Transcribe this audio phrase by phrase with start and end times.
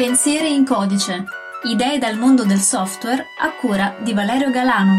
[0.00, 1.24] Pensieri in codice.
[1.64, 4.94] Idee dal mondo del software a cura di Valerio Galano.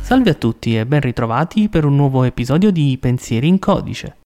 [0.00, 4.25] Salve a tutti e ben ritrovati per un nuovo episodio di Pensieri in codice.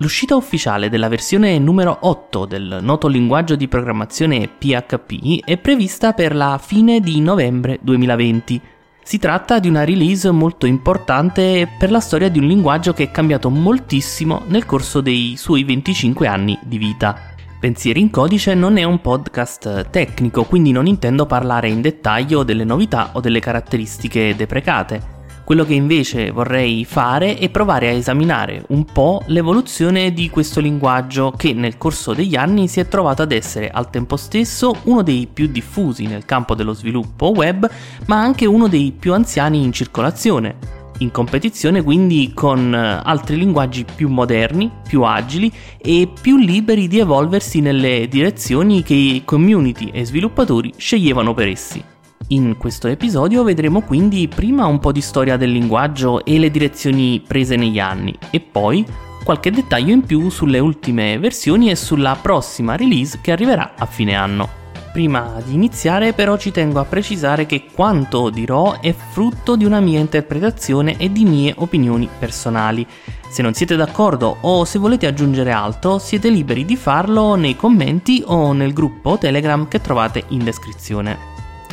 [0.00, 6.36] L'uscita ufficiale della versione numero 8 del noto linguaggio di programmazione PHP è prevista per
[6.36, 8.60] la fine di novembre 2020.
[9.02, 13.10] Si tratta di una release molto importante per la storia di un linguaggio che è
[13.10, 17.34] cambiato moltissimo nel corso dei suoi 25 anni di vita.
[17.58, 22.62] Pensieri in codice non è un podcast tecnico, quindi non intendo parlare in dettaglio delle
[22.62, 25.17] novità o delle caratteristiche deprecate.
[25.48, 31.32] Quello che invece vorrei fare è provare a esaminare un po' l'evoluzione di questo linguaggio
[31.34, 35.26] che nel corso degli anni si è trovato ad essere al tempo stesso uno dei
[35.26, 37.66] più diffusi nel campo dello sviluppo web,
[38.08, 43.86] ma anche uno dei più anziani in circolazione in competizione quindi con eh, altri linguaggi
[43.94, 50.74] più moderni, più agili e più liberi di evolversi nelle direzioni che community e sviluppatori
[50.76, 51.96] sceglievano per essi.
[52.30, 57.22] In questo episodio vedremo quindi prima un po' di storia del linguaggio e le direzioni
[57.26, 58.84] prese negli anni e poi
[59.24, 64.14] qualche dettaglio in più sulle ultime versioni e sulla prossima release che arriverà a fine
[64.14, 64.46] anno.
[64.92, 69.80] Prima di iniziare però ci tengo a precisare che quanto dirò è frutto di una
[69.80, 72.86] mia interpretazione e di mie opinioni personali.
[73.30, 78.22] Se non siete d'accordo o se volete aggiungere altro siete liberi di farlo nei commenti
[78.26, 81.27] o nel gruppo Telegram che trovate in descrizione.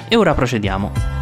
[0.07, 1.15] E ora procediamo.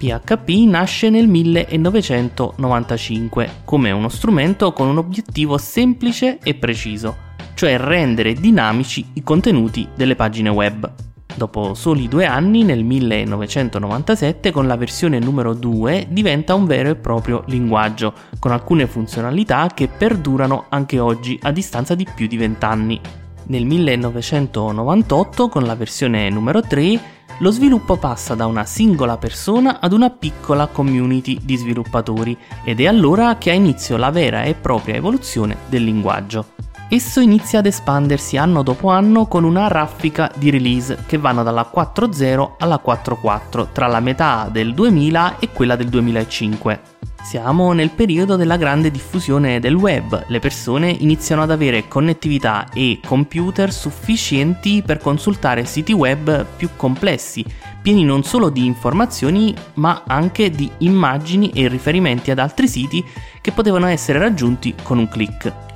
[0.00, 7.14] PHP nasce nel 1995 come uno strumento con un obiettivo semplice e preciso,
[7.54, 11.09] cioè rendere dinamici i contenuti delle pagine web.
[11.40, 16.96] Dopo soli due anni, nel 1997, con la versione numero 2, diventa un vero e
[16.96, 23.00] proprio linguaggio, con alcune funzionalità che perdurano anche oggi a distanza di più di vent'anni.
[23.44, 27.00] Nel 1998, con la versione numero 3,
[27.38, 32.86] lo sviluppo passa da una singola persona ad una piccola community di sviluppatori ed è
[32.86, 36.69] allora che ha inizio la vera e propria evoluzione del linguaggio.
[36.92, 41.70] Esso inizia ad espandersi anno dopo anno con una raffica di release che vanno dalla
[41.72, 46.80] 4.0 alla 4.4 tra la metà del 2000 e quella del 2005.
[47.22, 52.98] Siamo nel periodo della grande diffusione del web, le persone iniziano ad avere connettività e
[53.06, 57.44] computer sufficienti per consultare siti web più complessi,
[57.80, 63.04] pieni non solo di informazioni ma anche di immagini e riferimenti ad altri siti
[63.40, 65.68] che potevano essere raggiunti con un clic.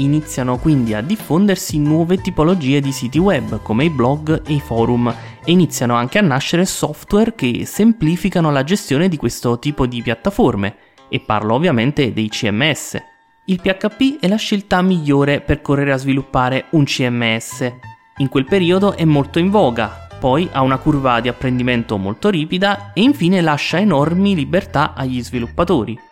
[0.00, 5.14] Iniziano quindi a diffondersi nuove tipologie di siti web come i blog e i forum
[5.44, 10.74] e iniziano anche a nascere software che semplificano la gestione di questo tipo di piattaforme
[11.10, 12.96] e parlo ovviamente dei CMS.
[13.44, 17.70] Il PHP è la scelta migliore per correre a sviluppare un CMS.
[18.18, 22.92] In quel periodo è molto in voga, poi ha una curva di apprendimento molto ripida
[22.94, 26.08] e infine lascia enormi libertà agli sviluppatori.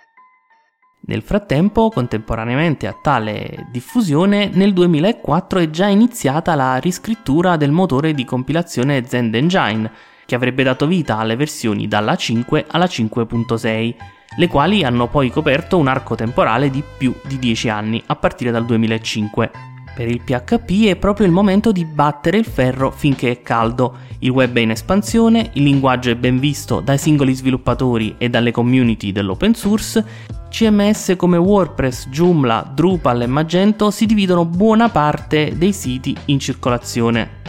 [1.08, 8.12] Nel frattempo, contemporaneamente a tale diffusione, nel 2004 è già iniziata la riscrittura del motore
[8.12, 9.90] di compilazione Zend Engine,
[10.26, 13.94] che avrebbe dato vita alle versioni dalla 5 alla 5.6
[14.36, 18.50] le quali hanno poi coperto un arco temporale di più di 10 anni, a partire
[18.50, 19.50] dal 2005.
[19.98, 23.96] Per il PHP è proprio il momento di battere il ferro finché è caldo.
[24.20, 28.52] Il web è in espansione, il linguaggio è ben visto dai singoli sviluppatori e dalle
[28.52, 30.04] community dell'open source,
[30.50, 37.40] CMS come WordPress, Joomla, Drupal e Magento si dividono buona parte dei siti in circolazione.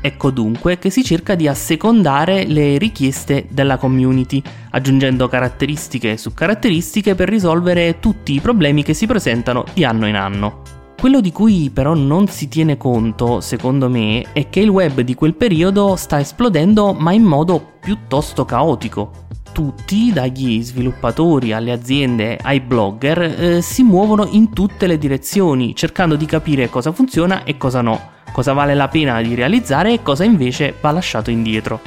[0.00, 7.14] Ecco dunque che si cerca di assecondare le richieste della community, aggiungendo caratteristiche su caratteristiche
[7.14, 10.75] per risolvere tutti i problemi che si presentano di anno in anno.
[10.98, 15.14] Quello di cui però non si tiene conto, secondo me, è che il web di
[15.14, 19.24] quel periodo sta esplodendo ma in modo piuttosto caotico.
[19.52, 26.16] Tutti, dagli sviluppatori alle aziende ai blogger, eh, si muovono in tutte le direzioni, cercando
[26.16, 30.22] di capire cosa funziona e cosa no cosa vale la pena di realizzare e cosa
[30.22, 31.80] invece va lasciato indietro.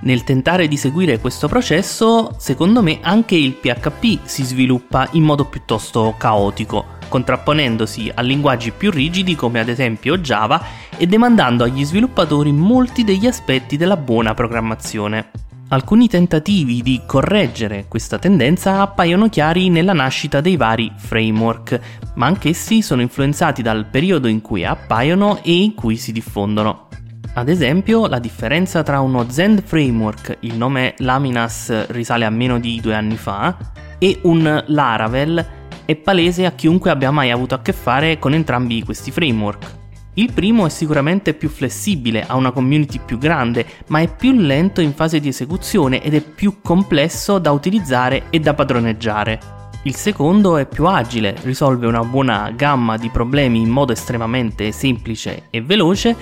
[0.00, 5.44] Nel tentare di seguire questo processo, secondo me anche il PHP si sviluppa in modo
[5.44, 10.62] piuttosto caotico, contrapponendosi a linguaggi più rigidi come ad esempio Java
[10.96, 15.30] e demandando agli sviluppatori molti degli aspetti della buona programmazione.
[15.68, 21.80] Alcuni tentativi di correggere questa tendenza appaiono chiari nella nascita dei vari framework,
[22.14, 26.88] ma anch'essi sono influenzati dal periodo in cui appaiono e in cui si diffondono.
[27.34, 32.80] Ad esempio, la differenza tra uno Zend framework, il nome Laminas risale a meno di
[32.80, 33.56] due anni fa,
[34.02, 35.46] e un Laravel
[35.90, 39.78] è palese a chiunque abbia mai avuto a che fare con entrambi questi framework.
[40.14, 44.80] Il primo è sicuramente più flessibile, ha una community più grande, ma è più lento
[44.80, 49.40] in fase di esecuzione ed è più complesso da utilizzare e da padroneggiare.
[49.82, 55.46] Il secondo è più agile, risolve una buona gamma di problemi in modo estremamente semplice
[55.50, 56.14] e veloce,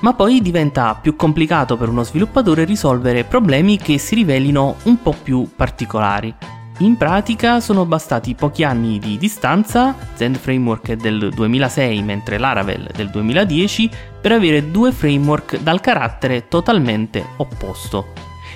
[0.00, 5.14] ma poi diventa più complicato per uno sviluppatore risolvere problemi che si rivelino un po'
[5.22, 6.61] più particolari.
[6.82, 13.08] In pratica sono bastati pochi anni di distanza, Zend Framework del 2006 mentre Laravel del
[13.08, 13.88] 2010,
[14.20, 18.06] per avere due framework dal carattere totalmente opposto.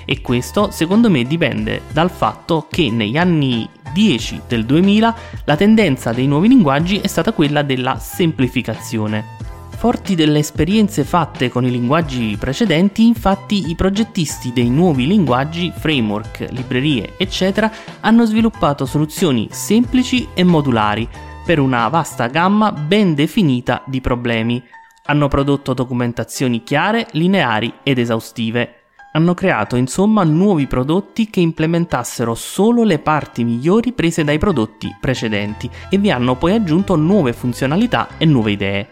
[0.03, 5.15] E questo secondo me dipende dal fatto che negli anni 10 del 2000
[5.45, 9.56] la tendenza dei nuovi linguaggi è stata quella della semplificazione.
[9.77, 16.47] Forti delle esperienze fatte con i linguaggi precedenti, infatti i progettisti dei nuovi linguaggi, framework,
[16.49, 21.07] librerie, eccetera, hanno sviluppato soluzioni semplici e modulari
[21.45, 24.63] per una vasta gamma ben definita di problemi.
[25.05, 28.81] Hanno prodotto documentazioni chiare, lineari ed esaustive.
[29.11, 35.69] Hanno creato insomma nuovi prodotti che implementassero solo le parti migliori prese dai prodotti precedenti
[35.91, 38.89] e vi hanno poi aggiunto nuove funzionalità e nuove idee.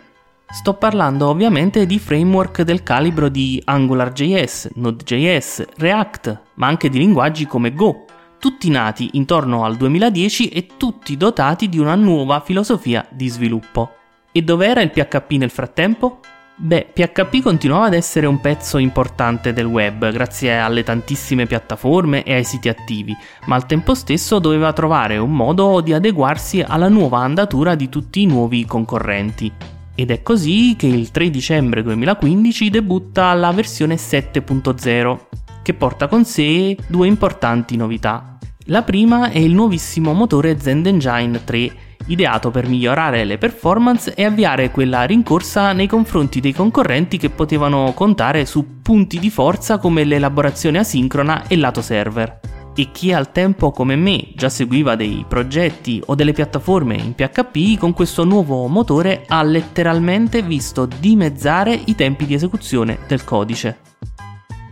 [0.55, 7.45] Sto parlando ovviamente di framework del calibro di AngularJS, Node.js, React, ma anche di linguaggi
[7.45, 8.05] come Go,
[8.39, 13.95] tutti nati intorno al 2010 e tutti dotati di una nuova filosofia di sviluppo.
[14.31, 16.21] E dov'era il PHP nel frattempo?
[16.55, 22.33] Beh, PHP continuava ad essere un pezzo importante del web grazie alle tantissime piattaforme e
[22.33, 23.13] ai siti attivi,
[23.47, 28.21] ma al tempo stesso doveva trovare un modo di adeguarsi alla nuova andatura di tutti
[28.21, 29.74] i nuovi concorrenti.
[29.97, 35.19] Ed è così che il 3 dicembre 2015 debutta la versione 7.0,
[35.63, 38.37] che porta con sé due importanti novità.
[38.65, 41.71] La prima è il nuovissimo motore Zend Engine 3,
[42.07, 47.93] ideato per migliorare le performance e avviare quella rincorsa nei confronti dei concorrenti che potevano
[47.93, 53.71] contare su punti di forza come l'elaborazione asincrona e lato server e chi al tempo
[53.71, 59.23] come me già seguiva dei progetti o delle piattaforme in PHP con questo nuovo motore
[59.27, 63.79] ha letteralmente visto dimezzare i tempi di esecuzione del codice.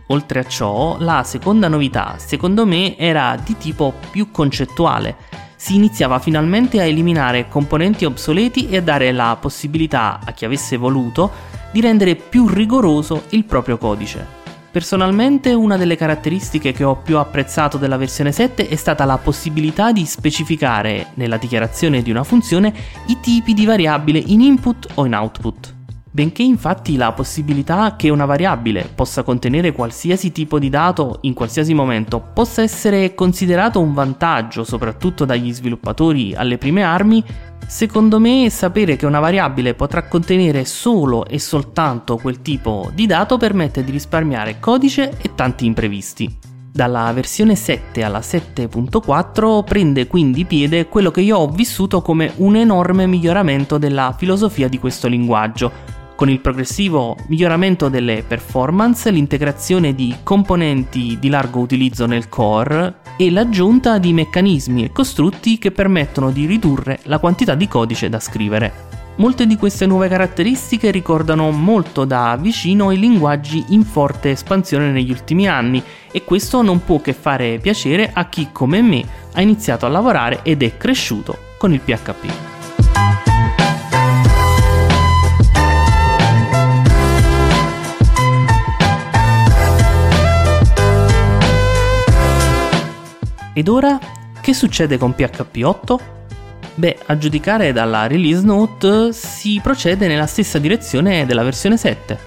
[0.08, 5.16] Oltre a ciò, la seconda novità, secondo me, era di tipo più concettuale.
[5.56, 10.76] Si iniziava finalmente a eliminare componenti obsoleti e a dare la possibilità a chi avesse
[10.76, 11.30] voluto
[11.72, 14.43] di rendere più rigoroso il proprio codice.
[14.74, 19.92] Personalmente una delle caratteristiche che ho più apprezzato della versione 7 è stata la possibilità
[19.92, 22.74] di specificare nella dichiarazione di una funzione
[23.06, 25.74] i tipi di variabile in input o in output.
[26.10, 31.72] Benché infatti la possibilità che una variabile possa contenere qualsiasi tipo di dato in qualsiasi
[31.72, 37.22] momento possa essere considerato un vantaggio soprattutto dagli sviluppatori alle prime armi,
[37.66, 43.36] Secondo me sapere che una variabile potrà contenere solo e soltanto quel tipo di dato
[43.36, 46.52] permette di risparmiare codice e tanti imprevisti.
[46.70, 52.56] Dalla versione 7 alla 7.4 prende quindi piede quello che io ho vissuto come un
[52.56, 55.70] enorme miglioramento della filosofia di questo linguaggio,
[56.14, 63.30] con il progressivo miglioramento delle performance, l'integrazione di componenti di largo utilizzo nel core e
[63.30, 68.94] l'aggiunta di meccanismi e costrutti che permettono di ridurre la quantità di codice da scrivere.
[69.16, 75.10] Molte di queste nuove caratteristiche ricordano molto da vicino i linguaggi in forte espansione negli
[75.10, 75.80] ultimi anni
[76.10, 79.04] e questo non può che fare piacere a chi come me
[79.34, 82.53] ha iniziato a lavorare ed è cresciuto con il PHP.
[93.56, 94.00] Ed ora,
[94.40, 96.00] che succede con PHP 8?
[96.74, 102.18] Beh, a giudicare dalla release note si procede nella stessa direzione della versione 7.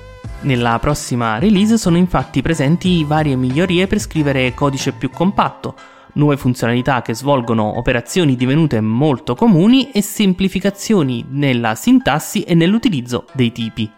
[0.41, 5.75] Nella prossima release sono infatti presenti varie migliorie per scrivere codice più compatto,
[6.13, 13.51] nuove funzionalità che svolgono operazioni divenute molto comuni e semplificazioni nella sintassi e nell'utilizzo dei
[13.51, 13.91] tipi.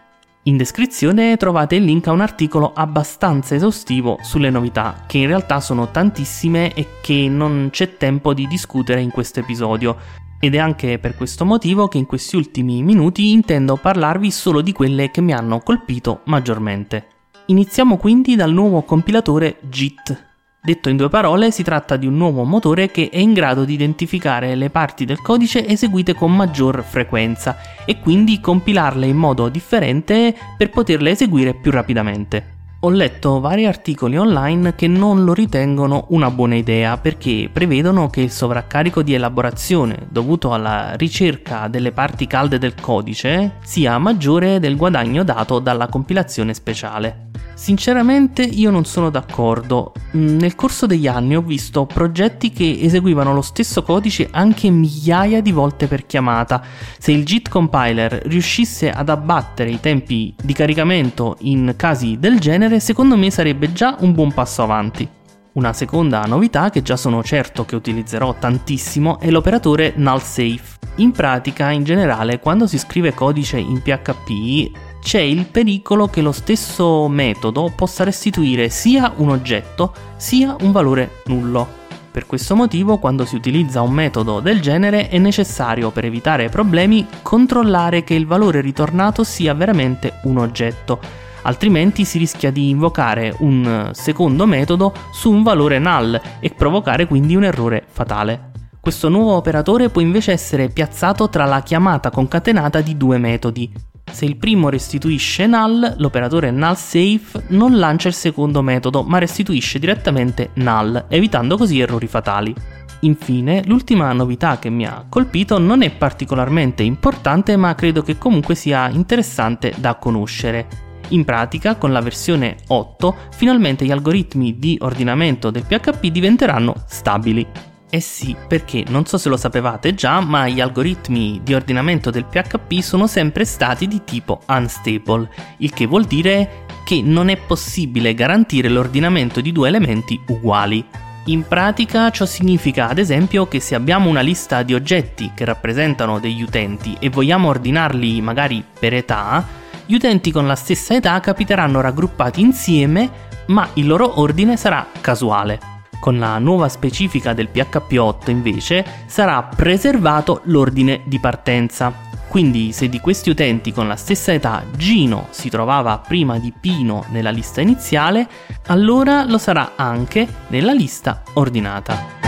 [0.44, 5.60] In descrizione trovate il link a un articolo abbastanza esaustivo sulle novità, che in realtà
[5.60, 9.98] sono tantissime e che non c'è tempo di discutere in questo episodio.
[10.40, 14.72] Ed è anche per questo motivo che in questi ultimi minuti intendo parlarvi solo di
[14.72, 17.08] quelle che mi hanno colpito maggiormente.
[17.48, 20.29] Iniziamo quindi dal nuovo compilatore JIT.
[20.62, 23.74] Detto in due parole, si tratta di un nuovo motore che è in grado di
[23.74, 30.36] identificare le parti del codice eseguite con maggior frequenza e quindi compilarle in modo differente
[30.58, 32.58] per poterle eseguire più rapidamente.
[32.82, 38.22] Ho letto vari articoli online che non lo ritengono una buona idea perché prevedono che
[38.22, 44.76] il sovraccarico di elaborazione dovuto alla ricerca delle parti calde del codice sia maggiore del
[44.76, 47.29] guadagno dato dalla compilazione speciale.
[47.60, 49.92] Sinceramente io non sono d'accordo.
[50.16, 55.42] Mm, nel corso degli anni ho visto progetti che eseguivano lo stesso codice anche migliaia
[55.42, 56.64] di volte per chiamata.
[56.98, 62.80] Se il JIT compiler riuscisse ad abbattere i tempi di caricamento in casi del genere,
[62.80, 65.08] secondo me sarebbe già un buon passo avanti.
[65.52, 70.78] Una seconda novità che già sono certo che utilizzerò tantissimo è l'operatore null safe.
[70.96, 76.32] In pratica, in generale, quando si scrive codice in PHP c'è il pericolo che lo
[76.32, 81.78] stesso metodo possa restituire sia un oggetto sia un valore nullo.
[82.12, 87.06] Per questo motivo, quando si utilizza un metodo del genere, è necessario, per evitare problemi,
[87.22, 91.00] controllare che il valore ritornato sia veramente un oggetto,
[91.44, 97.36] altrimenti si rischia di invocare un secondo metodo su un valore null e provocare quindi
[97.36, 98.52] un errore fatale.
[98.82, 103.72] Questo nuovo operatore può invece essere piazzato tra la chiamata concatenata di due metodi,
[104.12, 109.80] se il primo restituisce null, l'operatore null safe non lancia il secondo metodo, ma restituisce
[109.80, 112.54] direttamente null, evitando così errori fatali.
[113.02, 118.56] Infine, l'ultima novità che mi ha colpito non è particolarmente importante, ma credo che comunque
[118.56, 120.68] sia interessante da conoscere.
[121.10, 127.69] In pratica, con la versione 8, finalmente gli algoritmi di ordinamento del PHP diventeranno stabili.
[127.92, 132.26] Eh sì, perché non so se lo sapevate già, ma gli algoritmi di ordinamento del
[132.26, 135.28] PHP sono sempre stati di tipo unstable,
[135.58, 140.86] il che vuol dire che non è possibile garantire l'ordinamento di due elementi uguali.
[141.26, 146.20] In pratica ciò significa ad esempio che se abbiamo una lista di oggetti che rappresentano
[146.20, 149.46] degli utenti e vogliamo ordinarli magari per età,
[149.88, 153.10] gli utenti con la stessa età capiteranno raggruppati insieme,
[153.48, 155.79] ma il loro ordine sarà casuale.
[156.00, 162.08] Con la nuova specifica del PHP 8 invece sarà preservato l'ordine di partenza.
[162.30, 167.06] Quindi se di questi utenti con la stessa età Gino si trovava prima di Pino
[167.10, 168.28] nella lista iniziale,
[168.68, 172.19] allora lo sarà anche nella lista ordinata.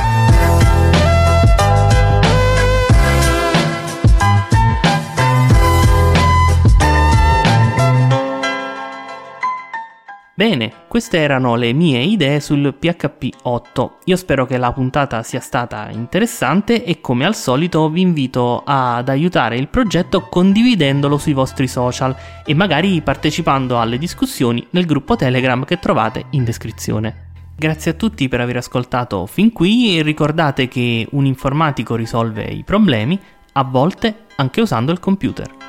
[10.41, 13.97] Bene, queste erano le mie idee sul PHP 8.
[14.05, 19.07] Io spero che la puntata sia stata interessante e come al solito vi invito ad
[19.07, 25.63] aiutare il progetto condividendolo sui vostri social e magari partecipando alle discussioni nel gruppo Telegram
[25.63, 27.27] che trovate in descrizione.
[27.55, 32.63] Grazie a tutti per aver ascoltato fin qui e ricordate che un informatico risolve i
[32.63, 33.19] problemi,
[33.51, 35.60] a volte anche usando il computer.